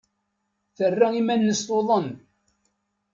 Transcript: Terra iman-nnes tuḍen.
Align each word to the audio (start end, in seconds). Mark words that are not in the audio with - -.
Terra 0.75 1.07
iman-nnes 1.15 1.61
tuḍen. 1.67 2.07